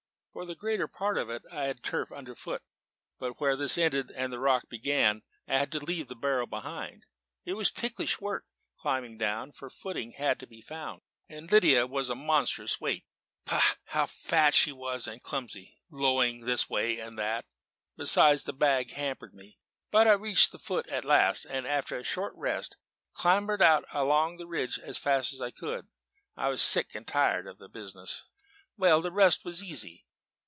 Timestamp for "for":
0.33-0.45, 9.51-9.69